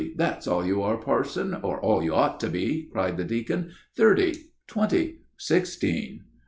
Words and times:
that's 0.15 0.47
all 0.47 0.65
you 0.65 0.81
are, 0.81 0.97
parson, 0.97 1.53
or 1.61 1.79
all 1.79 2.01
you 2.03 2.11
ought 2.15 2.39
to 2.39 2.49
be," 2.49 2.89
cried 2.91 3.17
the 3.17 3.23
deacon. 3.23 3.69
"Thirty, 3.95 4.33
twenty, 4.65 5.19
sixteen! 5.37 6.21